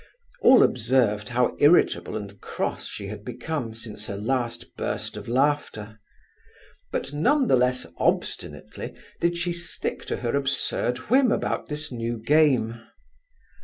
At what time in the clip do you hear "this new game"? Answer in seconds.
11.69-12.81